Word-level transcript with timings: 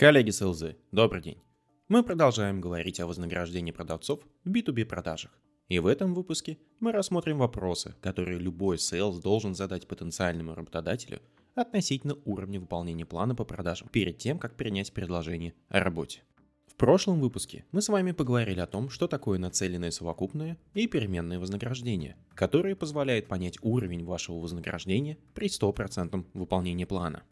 Коллеги 0.00 0.30
с 0.30 0.40
ЛЗ, 0.40 0.76
добрый 0.92 1.20
день. 1.20 1.42
Мы 1.88 2.04
продолжаем 2.04 2.60
говорить 2.60 3.00
о 3.00 3.08
вознаграждении 3.08 3.72
продавцов 3.72 4.20
в 4.44 4.48
B2B 4.48 4.84
продажах. 4.84 5.32
И 5.68 5.80
в 5.80 5.88
этом 5.88 6.14
выпуске 6.14 6.56
мы 6.78 6.92
рассмотрим 6.92 7.38
вопросы, 7.38 7.96
которые 8.00 8.38
любой 8.38 8.76
sales 8.76 9.20
должен 9.20 9.56
задать 9.56 9.88
потенциальному 9.88 10.54
работодателю 10.54 11.20
относительно 11.56 12.16
уровня 12.26 12.60
выполнения 12.60 13.06
плана 13.06 13.34
по 13.34 13.42
продажам 13.44 13.88
перед 13.88 14.18
тем, 14.18 14.38
как 14.38 14.54
принять 14.54 14.92
предложение 14.92 15.54
о 15.68 15.80
работе. 15.80 16.22
В 16.68 16.76
прошлом 16.76 17.18
выпуске 17.18 17.64
мы 17.72 17.82
с 17.82 17.88
вами 17.88 18.12
поговорили 18.12 18.60
о 18.60 18.68
том, 18.68 18.90
что 18.90 19.08
такое 19.08 19.40
нацеленное 19.40 19.90
совокупное 19.90 20.58
и 20.74 20.86
переменное 20.86 21.40
вознаграждение, 21.40 22.16
которые 22.36 22.76
позволяют 22.76 23.26
понять 23.26 23.58
уровень 23.62 24.04
вашего 24.04 24.36
вознаграждения 24.36 25.18
при 25.34 25.48
100% 25.48 26.24
выполнении 26.34 26.84
плана. 26.84 27.24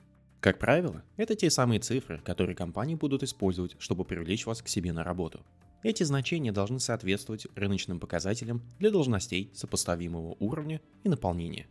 Как 0.46 0.60
правило, 0.60 1.02
это 1.16 1.34
те 1.34 1.50
самые 1.50 1.80
цифры, 1.80 2.20
которые 2.24 2.54
компании 2.54 2.94
будут 2.94 3.24
использовать, 3.24 3.74
чтобы 3.80 4.04
привлечь 4.04 4.46
вас 4.46 4.62
к 4.62 4.68
себе 4.68 4.92
на 4.92 5.02
работу. 5.02 5.44
Эти 5.82 6.04
значения 6.04 6.52
должны 6.52 6.78
соответствовать 6.78 7.48
рыночным 7.56 7.98
показателям 7.98 8.62
для 8.78 8.92
должностей 8.92 9.50
сопоставимого 9.54 10.36
уровня 10.38 10.80
и 11.02 11.08
наполнения. 11.08 11.66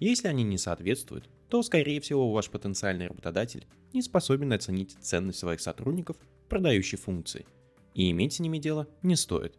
Если 0.00 0.26
они 0.26 0.42
не 0.42 0.56
соответствуют, 0.56 1.28
то, 1.50 1.62
скорее 1.62 2.00
всего, 2.00 2.32
ваш 2.32 2.48
потенциальный 2.48 3.08
работодатель 3.08 3.66
не 3.92 4.00
способен 4.00 4.54
оценить 4.54 4.96
ценность 5.02 5.40
своих 5.40 5.60
сотрудников 5.60 6.16
продающей 6.48 6.96
функции, 6.96 7.44
и 7.92 8.10
иметь 8.10 8.32
с 8.32 8.40
ними 8.40 8.56
дело 8.56 8.88
не 9.02 9.16
стоит. 9.16 9.58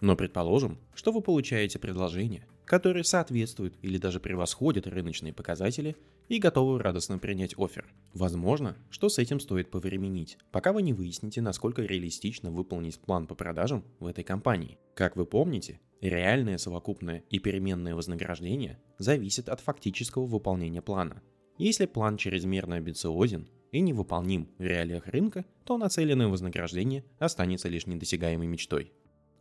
Но 0.00 0.16
предположим, 0.16 0.78
что 0.94 1.12
вы 1.12 1.22
получаете 1.22 1.78
предложение, 1.78 2.46
которое 2.64 3.04
соответствует 3.04 3.74
или 3.82 3.96
даже 3.96 4.20
превосходит 4.20 4.86
рыночные 4.86 5.32
показатели 5.32 5.96
и 6.28 6.38
готовы 6.38 6.78
радостно 6.80 7.18
принять 7.18 7.54
офер. 7.56 7.86
Возможно, 8.12 8.76
что 8.90 9.08
с 9.08 9.18
этим 9.18 9.40
стоит 9.40 9.70
повременить, 9.70 10.38
пока 10.50 10.72
вы 10.72 10.82
не 10.82 10.92
выясните, 10.92 11.40
насколько 11.40 11.82
реалистично 11.82 12.50
выполнить 12.50 12.98
план 12.98 13.26
по 13.26 13.34
продажам 13.34 13.84
в 14.00 14.06
этой 14.06 14.24
компании. 14.24 14.78
Как 14.94 15.16
вы 15.16 15.24
помните, 15.24 15.80
реальное 16.00 16.58
совокупное 16.58 17.22
и 17.30 17.38
переменное 17.38 17.94
вознаграждение 17.94 18.78
зависит 18.98 19.48
от 19.48 19.60
фактического 19.60 20.26
выполнения 20.26 20.82
плана. 20.82 21.22
Если 21.58 21.86
план 21.86 22.16
чрезмерно 22.18 22.76
амбициозен, 22.76 23.48
и 23.72 23.80
невыполним 23.80 24.48
в 24.58 24.62
реалиях 24.62 25.06
рынка, 25.06 25.44
то 25.64 25.76
нацеленное 25.76 26.28
вознаграждение 26.28 27.04
останется 27.18 27.68
лишь 27.68 27.86
недосягаемой 27.86 28.46
мечтой. 28.46 28.92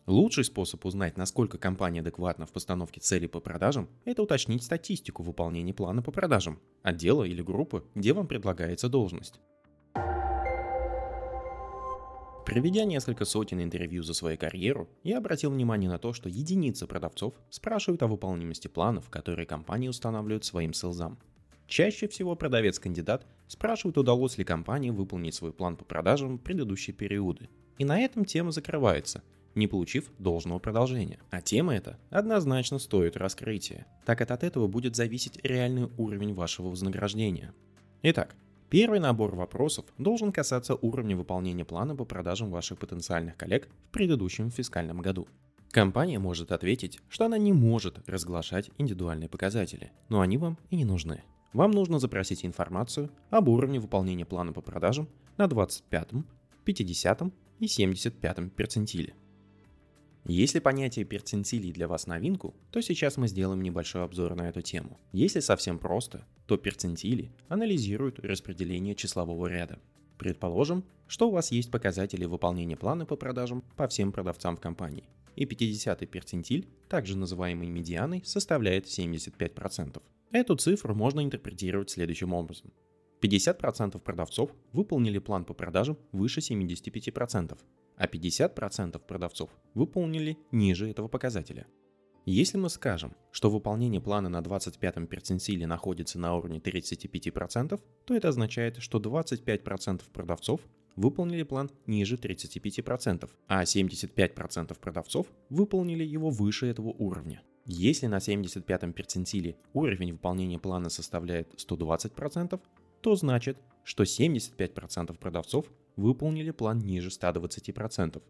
Лучший 0.08 0.44
способ 0.44 0.86
узнать, 0.86 1.18
насколько 1.18 1.58
компания 1.58 2.02
адекватна 2.02 2.46
в 2.46 2.52
постановке 2.52 3.02
целей 3.02 3.28
по 3.28 3.40
продажам, 3.40 3.90
это 4.06 4.22
уточнить 4.22 4.64
статистику 4.64 5.24
выполнения 5.24 5.74
плана 5.74 6.04
по 6.04 6.12
продажам, 6.12 6.60
отдела 6.84 7.24
или 7.24 7.42
группы, 7.42 7.84
где 7.96 8.14
вам 8.14 8.28
предлагается 8.28 8.88
должность. 8.88 9.40
Проведя 12.46 12.86
несколько 12.86 13.26
сотен 13.26 13.60
интервью 13.64 14.04
за 14.04 14.14
свою 14.14 14.38
карьеру, 14.38 14.88
я 15.04 15.18
обратил 15.18 15.50
внимание 15.50 15.90
на 15.90 15.98
то, 15.98 16.14
что 16.14 16.30
единицы 16.30 16.86
продавцов 16.86 17.34
спрашивают 17.50 18.04
о 18.04 18.08
выполнимости 18.08 18.68
планов, 18.68 19.10
которые 19.10 19.48
компании 19.48 19.88
устанавливают 19.88 20.46
своим 20.46 20.74
селзам. 20.74 21.18
Чаще 21.66 22.08
всего 22.08 22.36
продавец-кандидат 22.36 23.26
спрашивает, 23.48 23.98
удалось 23.98 24.38
ли 24.38 24.44
компании 24.44 24.92
выполнить 24.92 25.34
свой 25.34 25.52
план 25.52 25.76
по 25.76 25.84
продажам 25.84 26.38
в 26.38 26.44
предыдущие 26.44 26.96
периоды. 26.96 27.50
И 27.80 27.86
на 27.86 28.00
этом 28.00 28.24
тема 28.24 28.52
закрывается, 28.52 29.24
не 29.56 29.68
получив 29.68 30.12
должного 30.20 30.60
продолжения. 30.60 31.20
А 31.32 31.42
тема 31.42 31.76
эта 31.76 31.98
однозначно 32.10 32.78
стоит 32.80 33.18
раскрытия, 33.18 33.88
так 34.06 34.18
как 34.18 34.32
от 34.32 34.44
этого 34.44 34.68
будет 34.68 34.96
зависеть 34.96 35.40
реальный 35.44 35.90
уровень 35.98 36.34
вашего 36.34 36.68
вознаграждения. 36.68 37.54
Итак, 38.04 38.36
Первый 38.68 39.00
набор 39.00 39.36
вопросов 39.36 39.86
должен 40.00 40.32
касаться 40.32 40.74
уровня 40.74 41.16
выполнения 41.16 41.64
плана 41.64 41.96
по 41.96 42.04
продажам 42.04 42.50
ваших 42.50 42.80
потенциальных 42.80 43.38
коллег 43.38 43.70
в 43.90 43.92
предыдущем 43.92 44.50
фискальном 44.50 45.02
году. 45.02 45.28
Компания 45.70 46.18
может 46.18 46.52
ответить, 46.52 47.00
что 47.08 47.26
она 47.26 47.38
не 47.38 47.54
может 47.54 48.00
разглашать 48.10 48.72
индивидуальные 48.80 49.30
показатели, 49.30 49.92
но 50.10 50.22
они 50.22 50.40
вам 50.40 50.58
и 50.72 50.78
не 50.78 50.84
нужны 50.84 51.22
вам 51.56 51.72
нужно 51.72 52.00
запросить 52.00 52.46
информацию 52.46 53.10
об 53.30 53.48
уровне 53.48 53.80
выполнения 53.80 54.26
плана 54.26 54.52
по 54.52 54.62
продажам 54.62 55.08
на 55.38 55.48
25, 55.48 56.10
50 56.66 57.22
и 57.60 57.68
75 57.68 58.54
перцентиле. 58.54 59.16
Если 60.28 60.58
понятие 60.58 61.06
перцентилей 61.06 61.72
для 61.72 61.88
вас 61.88 62.08
новинку, 62.08 62.56
то 62.72 62.82
сейчас 62.82 63.16
мы 63.16 63.28
сделаем 63.28 63.62
небольшой 63.62 64.04
обзор 64.04 64.34
на 64.34 64.50
эту 64.50 64.64
тему. 64.64 65.00
Если 65.12 65.40
совсем 65.40 65.78
просто, 65.78 66.26
то 66.48 66.58
перцентили 66.58 67.32
анализируют 67.48 68.20
распределение 68.20 68.96
числового 68.96 69.46
ряда. 69.46 69.78
Предположим, 70.18 70.84
что 71.08 71.28
у 71.28 71.32
вас 71.32 71.52
есть 71.52 71.70
показатели 71.70 72.26
выполнения 72.26 72.76
плана 72.76 73.06
по 73.06 73.16
продажам 73.16 73.64
по 73.76 73.88
всем 73.88 74.12
продавцам 74.12 74.58
в 74.58 74.62
компании, 74.62 75.04
и 75.36 75.46
50 75.46 76.10
перцентиль, 76.10 76.68
также 76.90 77.16
называемый 77.16 77.70
медианой, 77.70 78.24
составляет 78.26 78.88
75%. 78.88 80.02
Эту 80.32 80.56
цифру 80.56 80.96
можно 80.96 81.24
интерпретировать 81.24 81.92
следующим 81.92 82.34
образом. 82.34 82.74
50% 83.22 84.00
продавцов 84.00 84.50
выполнили 84.74 85.20
план 85.20 85.46
по 85.46 85.54
продажам 85.54 86.00
выше 86.12 86.40
75%, 86.40 87.58
а 87.98 88.08
50% 88.08 89.00
продавцов 89.00 89.50
выполнили 89.74 90.38
ниже 90.52 90.90
этого 90.90 91.08
показателя. 91.08 91.68
Если 92.28 92.58
мы 92.58 92.70
скажем, 92.70 93.16
что 93.32 93.52
выполнение 93.52 94.02
плана 94.02 94.30
на 94.30 94.40
25-м 94.40 95.06
перцентиле 95.06 95.68
находится 95.68 96.18
на 96.18 96.36
уровне 96.36 96.58
35%, 96.58 97.80
то 98.06 98.16
это 98.16 98.30
означает, 98.30 98.78
что 98.78 98.98
25% 98.98 100.02
продавцов 100.12 100.62
выполнили 100.96 101.44
план 101.44 101.70
ниже 101.86 102.16
35%, 102.16 103.30
а 103.48 103.64
75% 103.64 104.80
продавцов 104.80 105.28
выполнили 105.50 106.04
его 106.04 106.32
выше 106.32 106.66
этого 106.66 106.90
уровня. 106.90 107.44
Если 107.68 108.08
на 108.08 108.18
75-м 108.18 108.94
перцентиле 108.94 109.56
уровень 109.74 110.14
выполнения 110.14 110.58
плана 110.58 110.90
составляет 110.90 111.54
120%, 111.56 112.60
то 113.02 113.16
значит, 113.16 113.58
что 113.86 114.04
75% 114.04 115.18
продавцов 115.18 115.68
выполнили 115.96 116.52
план 116.52 116.80
ниже 116.80 117.10
120%, 117.10 118.22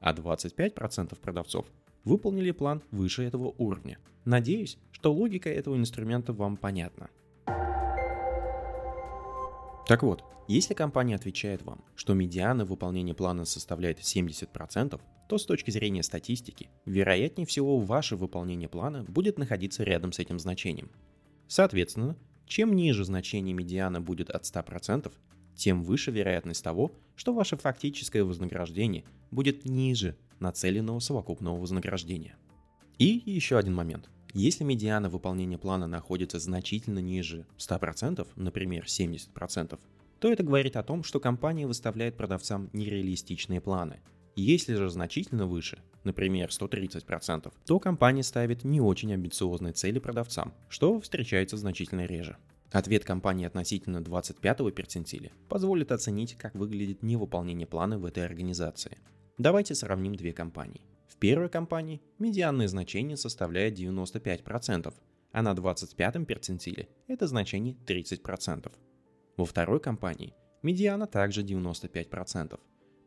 а 0.00 0.12
25% 0.12 1.18
продавцов 1.18 1.66
выполнили 2.04 2.50
план 2.50 2.82
выше 2.90 3.22
этого 3.22 3.54
уровня. 3.56 3.98
Надеюсь, 4.26 4.76
что 4.90 5.12
логика 5.12 5.48
этого 5.48 5.76
инструмента 5.76 6.34
вам 6.34 6.58
понятна. 6.58 7.08
Так 9.86 10.02
вот, 10.02 10.24
если 10.48 10.74
компания 10.74 11.14
отвечает 11.14 11.62
вам, 11.62 11.84
что 11.94 12.12
медиана 12.14 12.64
выполнения 12.64 13.14
плана 13.14 13.44
составляет 13.44 14.00
70%, 14.00 15.00
то 15.28 15.38
с 15.38 15.46
точки 15.46 15.70
зрения 15.70 16.02
статистики, 16.02 16.68
вероятнее 16.84 17.46
всего 17.46 17.78
ваше 17.78 18.16
выполнение 18.16 18.68
плана 18.68 19.04
будет 19.04 19.38
находиться 19.38 19.84
рядом 19.84 20.12
с 20.12 20.18
этим 20.18 20.38
значением. 20.38 20.90
Соответственно, 21.48 22.16
чем 22.46 22.74
ниже 22.74 23.04
значение 23.04 23.54
медиана 23.54 24.00
будет 24.00 24.30
от 24.30 24.44
100%, 24.44 25.12
тем 25.54 25.82
выше 25.82 26.10
вероятность 26.10 26.64
того, 26.64 26.92
что 27.16 27.32
ваше 27.32 27.56
фактическое 27.56 28.24
вознаграждение 28.24 29.04
будет 29.30 29.64
ниже 29.64 30.16
нацеленного 30.40 30.98
совокупного 30.98 31.58
вознаграждения. 31.58 32.36
И 32.98 33.22
еще 33.24 33.58
один 33.58 33.74
момент. 33.74 34.10
Если 34.32 34.64
медиана 34.64 35.08
выполнения 35.08 35.58
плана 35.58 35.86
находится 35.86 36.38
значительно 36.40 36.98
ниже 36.98 37.46
100%, 37.58 38.26
например 38.34 38.84
70%, 38.84 39.78
то 40.18 40.32
это 40.32 40.42
говорит 40.42 40.76
о 40.76 40.82
том, 40.82 41.04
что 41.04 41.20
компания 41.20 41.66
выставляет 41.66 42.16
продавцам 42.16 42.68
нереалистичные 42.72 43.60
планы. 43.60 44.00
Если 44.36 44.74
же 44.74 44.90
значительно 44.90 45.46
выше, 45.46 45.78
например 46.02 46.48
130%, 46.48 47.52
то 47.66 47.78
компания 47.78 48.22
ставит 48.22 48.64
не 48.64 48.80
очень 48.80 49.12
амбициозные 49.12 49.72
цели 49.72 50.00
продавцам, 50.00 50.54
что 50.68 51.00
встречается 51.00 51.56
значительно 51.56 52.06
реже. 52.06 52.36
Ответ 52.72 53.04
компании 53.04 53.46
относительно 53.46 53.98
25-го 53.98 54.72
перцентиля 54.72 55.30
позволит 55.48 55.92
оценить, 55.92 56.34
как 56.34 56.56
выглядит 56.56 57.04
невыполнение 57.04 57.68
плана 57.68 57.98
в 57.98 58.04
этой 58.04 58.24
организации. 58.24 58.98
Давайте 59.38 59.76
сравним 59.76 60.16
две 60.16 60.32
компании. 60.32 60.80
В 61.06 61.16
первой 61.16 61.48
компании 61.48 62.02
медианное 62.18 62.66
значение 62.66 63.16
составляет 63.16 63.78
95%, 63.78 64.92
а 65.30 65.42
на 65.42 65.52
25-м 65.52 66.26
перцентиле 66.26 66.88
это 67.06 67.28
значение 67.28 67.76
30%. 67.86 68.72
Во 69.36 69.44
второй 69.44 69.78
компании 69.78 70.34
медиана 70.62 71.06
также 71.06 71.42
95%, 71.44 72.58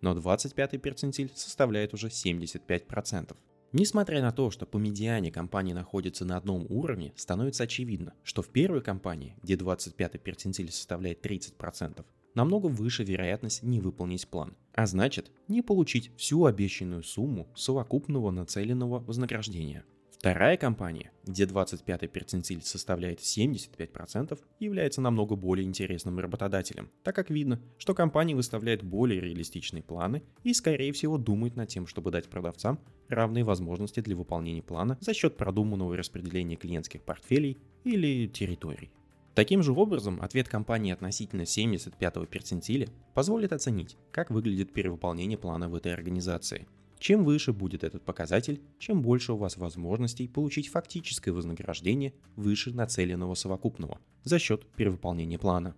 но 0.02 0.16
25-й 0.16 0.78
перцентиль 0.78 1.32
составляет 1.36 1.94
уже 1.94 2.08
75%. 2.08 3.36
Несмотря 3.74 4.22
на 4.22 4.32
то, 4.32 4.50
что 4.50 4.66
по 4.66 4.78
медиане 4.78 5.32
компании 5.32 5.74
находятся 5.74 6.24
на 6.24 6.38
одном 6.38 6.66
уровне, 6.70 7.14
становится 7.18 7.66
очевидно, 7.66 8.14
что 8.24 8.42
в 8.42 8.50
первой 8.50 8.82
компании, 8.82 9.36
где 9.44 9.56
25-й 9.56 10.20
перцентиль 10.20 10.72
составляет 10.72 11.26
30%, 11.26 12.06
намного 12.34 12.68
выше 12.68 13.04
вероятность 13.04 13.64
не 13.64 13.82
выполнить 13.82 14.28
план, 14.28 14.56
а 14.74 14.86
значит 14.86 15.32
не 15.48 15.62
получить 15.62 16.12
всю 16.16 16.46
обещанную 16.46 17.04
сумму 17.04 17.48
совокупного 17.56 18.32
нацеленного 18.32 19.00
вознаграждения. 19.00 19.84
Вторая 20.20 20.58
компания, 20.58 21.12
где 21.26 21.44
25-й 21.44 22.08
перцентиль 22.08 22.64
составляет 22.64 23.20
75%, 23.20 24.40
является 24.60 25.00
намного 25.00 25.36
более 25.36 25.64
интересным 25.64 26.18
работодателем, 26.18 26.90
так 27.04 27.16
как 27.16 27.30
видно, 27.30 27.62
что 27.78 27.94
компания 27.94 28.36
выставляет 28.36 28.82
более 28.82 29.22
реалистичные 29.22 29.84
планы 29.84 30.24
и, 30.44 30.56
скорее 30.56 30.92
всего, 30.92 31.20
думает 31.20 31.56
над 31.56 31.70
тем, 31.70 31.86
чтобы 31.86 32.10
дать 32.10 32.30
продавцам 32.30 32.80
равные 33.10 33.44
возможности 33.44 34.00
для 34.00 34.16
выполнения 34.16 34.64
плана 34.64 34.98
за 35.02 35.14
счет 35.14 35.38
продуманного 35.38 35.96
распределения 35.96 36.56
клиентских 36.56 37.04
портфелей 37.04 37.60
или 37.84 38.26
территорий. 38.28 38.90
Таким 39.36 39.62
же 39.62 39.72
образом, 39.72 40.20
ответ 40.24 40.50
компании 40.50 40.94
относительно 40.94 41.44
75-го 41.44 42.26
перцентиля 42.26 42.88
позволит 43.14 43.54
оценить, 43.54 43.98
как 44.12 44.32
выглядит 44.32 44.74
перевыполнение 44.74 45.38
плана 45.38 45.70
в 45.70 45.76
этой 45.76 45.94
организации– 45.94 46.68
чем 47.00 47.24
выше 47.24 47.54
будет 47.54 47.84
этот 47.84 48.04
показатель, 48.04 48.62
чем 48.80 49.02
больше 49.02 49.34
у 49.34 49.38
вас 49.38 49.58
возможностей 49.58 50.28
получить 50.28 50.70
фактическое 50.70 51.34
вознаграждение 51.34 52.14
выше 52.36 52.72
нацеленного 52.72 53.36
совокупного 53.36 54.00
за 54.24 54.40
счет 54.40 54.66
перевыполнения 54.76 55.38
плана. 55.38 55.76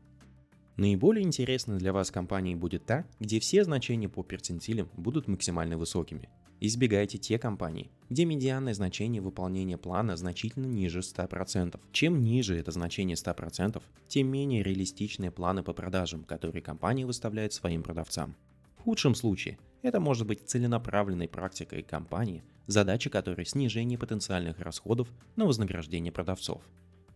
Наиболее 0.78 1.26
интересной 1.26 1.78
для 1.78 1.92
вас 1.92 2.10
компанией 2.10 2.56
будет 2.56 2.86
та, 2.86 3.06
где 3.20 3.40
все 3.42 3.66
значения 3.66 4.08
по 4.08 4.24
перцентилям 4.24 4.90
будут 4.96 5.28
максимально 5.28 5.78
высокими. 5.78 6.30
Избегайте 6.62 7.18
те 7.18 7.40
компании, 7.40 7.90
где 8.10 8.26
медианное 8.26 8.74
значение 8.74 9.22
выполнения 9.22 9.78
плана 9.78 10.18
значительно 10.18 10.66
ниже 10.66 11.00
100%. 11.00 11.80
Чем 11.94 12.22
ниже 12.22 12.58
это 12.58 12.72
значение 12.72 13.16
100%, 13.16 13.82
тем 14.08 14.28
менее 14.28 14.62
реалистичные 14.64 15.32
планы 15.32 15.64
по 15.64 15.74
продажам, 15.74 16.24
которые 16.24 16.62
компания 16.62 17.06
выставляет 17.06 17.54
своим 17.54 17.82
продавцам. 17.82 18.36
В 18.80 18.84
худшем 18.84 19.14
случае 19.14 19.60
это 19.82 20.00
может 20.00 20.26
быть 20.26 20.50
целенаправленной 20.50 21.28
практикой 21.28 21.84
компании, 21.84 22.44
задача 22.66 23.10
которой 23.10 23.46
снижение 23.46 23.98
потенциальных 23.98 24.60
расходов 24.60 25.10
на 25.36 25.46
вознаграждение 25.46 26.14
продавцов. 26.14 26.62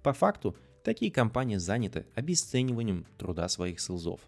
По 0.03 0.11
факту, 0.11 0.57
такие 0.83 1.09
компании 1.09 1.55
заняты 1.55 2.05
обесцениванием 2.15 3.05
труда 3.17 3.47
своих 3.47 3.79
селзов. 3.79 4.19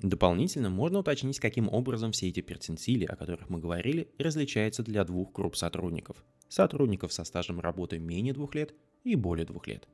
Дополнительно 0.00 0.68
можно 0.68 0.98
уточнить, 0.98 1.38
каким 1.38 1.68
образом 1.68 2.10
все 2.10 2.28
эти 2.28 2.40
перцентили, 2.40 3.04
о 3.04 3.14
которых 3.14 3.50
мы 3.50 3.60
говорили, 3.60 4.08
различаются 4.18 4.82
для 4.82 5.04
двух 5.04 5.32
групп 5.32 5.54
сотрудников. 5.54 6.24
Сотрудников 6.48 7.12
со 7.12 7.22
стажем 7.22 7.60
работы 7.60 8.00
менее 8.00 8.34
двух 8.34 8.56
лет 8.56 8.74
и 9.04 9.14
более 9.14 9.46
двух 9.46 9.68
лет. 9.68 9.88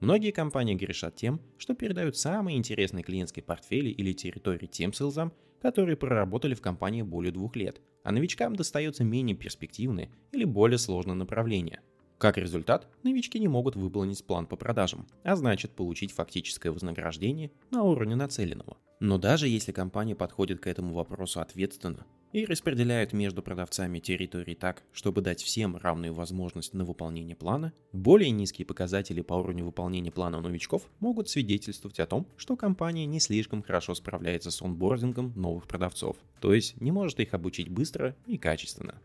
Многие 0.00 0.32
компании 0.32 0.74
грешат 0.74 1.16
тем, 1.16 1.40
что 1.56 1.74
передают 1.74 2.16
самые 2.16 2.58
интересные 2.58 3.04
клиентские 3.04 3.42
портфели 3.42 3.88
или 3.88 4.12
территории 4.12 4.66
тем 4.66 4.92
селзам, 4.92 5.32
которые 5.60 5.96
проработали 5.96 6.54
в 6.54 6.60
компании 6.60 7.02
более 7.02 7.32
двух 7.32 7.56
лет, 7.56 7.80
а 8.02 8.12
новичкам 8.12 8.56
достается 8.56 9.04
менее 9.04 9.36
перспективное 9.36 10.10
или 10.32 10.44
более 10.44 10.78
сложное 10.78 11.14
направление. 11.14 11.80
Как 12.18 12.36
результат, 12.36 12.86
новички 13.02 13.38
не 13.38 13.48
могут 13.48 13.76
выполнить 13.76 14.24
план 14.26 14.46
по 14.46 14.56
продажам, 14.56 15.06
а 15.24 15.36
значит 15.36 15.70
получить 15.70 16.12
фактическое 16.12 16.70
вознаграждение 16.70 17.50
на 17.70 17.82
уровне 17.82 18.14
нацеленного. 18.14 18.76
Но 19.00 19.16
даже 19.16 19.48
если 19.48 19.72
компания 19.72 20.14
подходит 20.14 20.60
к 20.60 20.66
этому 20.66 20.92
вопросу 20.92 21.40
ответственно, 21.40 22.04
и 22.32 22.44
распределяют 22.44 23.12
между 23.12 23.42
продавцами 23.42 23.98
территории 23.98 24.54
так, 24.54 24.82
чтобы 24.92 25.20
дать 25.20 25.42
всем 25.42 25.76
равную 25.76 26.14
возможность 26.14 26.74
на 26.74 26.84
выполнение 26.84 27.36
плана, 27.36 27.72
более 27.92 28.30
низкие 28.30 28.66
показатели 28.66 29.20
по 29.20 29.34
уровню 29.34 29.64
выполнения 29.64 30.10
плана 30.10 30.38
у 30.38 30.40
новичков 30.40 30.88
могут 31.00 31.28
свидетельствовать 31.28 32.00
о 32.00 32.06
том, 32.06 32.26
что 32.36 32.56
компания 32.56 33.06
не 33.06 33.20
слишком 33.20 33.62
хорошо 33.62 33.94
справляется 33.94 34.50
с 34.50 34.62
онбордингом 34.62 35.32
новых 35.36 35.66
продавцов, 35.66 36.16
то 36.40 36.54
есть 36.54 36.80
не 36.80 36.92
может 36.92 37.20
их 37.20 37.34
обучить 37.34 37.68
быстро 37.68 38.16
и 38.26 38.38
качественно. 38.38 39.00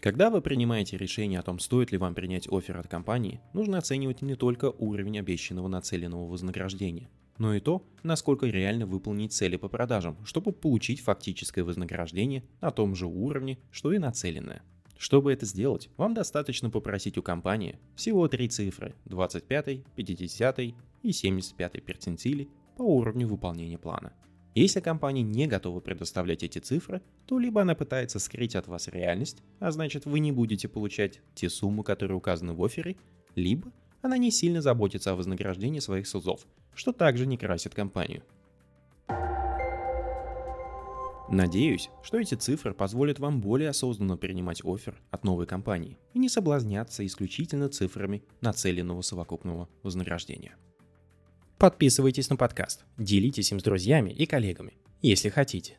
Когда 0.00 0.30
вы 0.30 0.40
принимаете 0.40 0.96
решение 0.96 1.40
о 1.40 1.42
том, 1.42 1.58
стоит 1.58 1.90
ли 1.90 1.98
вам 1.98 2.14
принять 2.14 2.46
офер 2.48 2.76
от 2.78 2.86
компании, 2.86 3.40
нужно 3.54 3.78
оценивать 3.78 4.22
не 4.22 4.34
только 4.34 4.70
уровень 4.70 5.18
обещанного 5.18 5.68
нацеленного 5.68 6.28
вознаграждения, 6.28 7.08
но 7.38 7.54
и 7.54 7.60
то, 7.60 7.82
насколько 8.02 8.46
реально 8.46 8.86
выполнить 8.86 9.32
цели 9.32 9.56
по 9.56 9.68
продажам, 9.68 10.16
чтобы 10.24 10.52
получить 10.52 11.00
фактическое 11.00 11.64
вознаграждение 11.64 12.44
на 12.60 12.70
том 12.70 12.94
же 12.94 13.06
уровне, 13.06 13.58
что 13.70 13.92
и 13.92 13.98
нацеленное. 13.98 14.62
Чтобы 14.98 15.32
это 15.32 15.44
сделать, 15.44 15.90
вам 15.96 16.14
достаточно 16.14 16.70
попросить 16.70 17.18
у 17.18 17.22
компании 17.22 17.78
всего 17.96 18.28
три 18.28 18.48
цифры 18.48 18.94
25, 19.04 19.84
50 19.94 20.58
и 20.58 20.74
75 21.12 21.84
перцентили 21.84 22.48
по 22.76 22.82
уровню 22.82 23.26
выполнения 23.26 23.78
плана. 23.78 24.12
Если 24.54 24.80
компания 24.80 25.22
не 25.22 25.46
готова 25.46 25.80
предоставлять 25.80 26.42
эти 26.42 26.60
цифры, 26.60 27.02
то 27.26 27.38
либо 27.38 27.60
она 27.60 27.74
пытается 27.74 28.18
скрыть 28.18 28.56
от 28.56 28.68
вас 28.68 28.88
реальность, 28.88 29.42
а 29.58 29.70
значит 29.70 30.06
вы 30.06 30.18
не 30.18 30.32
будете 30.32 30.66
получать 30.66 31.20
те 31.34 31.50
суммы, 31.50 31.84
которые 31.84 32.16
указаны 32.16 32.54
в 32.54 32.64
офере, 32.64 32.96
либо 33.34 33.70
она 34.06 34.18
не 34.18 34.30
сильно 34.30 34.62
заботится 34.62 35.12
о 35.12 35.16
вознаграждении 35.16 35.80
своих 35.80 36.06
СУЗов, 36.06 36.46
что 36.74 36.92
также 36.92 37.26
не 37.26 37.36
красит 37.36 37.74
компанию. 37.74 38.22
Надеюсь, 41.28 41.90
что 42.02 42.20
эти 42.20 42.36
цифры 42.36 42.72
позволят 42.72 43.18
вам 43.18 43.40
более 43.40 43.70
осознанно 43.70 44.16
принимать 44.16 44.64
офер 44.64 44.94
от 45.10 45.24
новой 45.24 45.46
компании 45.46 45.98
и 46.14 46.20
не 46.20 46.28
соблазняться 46.28 47.04
исключительно 47.04 47.68
цифрами 47.68 48.22
нацеленного 48.40 49.02
совокупного 49.02 49.68
вознаграждения. 49.82 50.54
Подписывайтесь 51.58 52.30
на 52.30 52.36
подкаст, 52.36 52.84
делитесь 52.96 53.50
им 53.50 53.58
с 53.58 53.64
друзьями 53.64 54.10
и 54.10 54.24
коллегами, 54.26 54.74
если 55.02 55.28
хотите. 55.28 55.78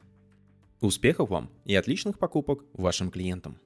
Успехов 0.82 1.30
вам 1.30 1.50
и 1.64 1.76
отличных 1.76 2.20
покупок 2.20 2.66
вашим 2.74 3.10
клиентам! 3.10 3.58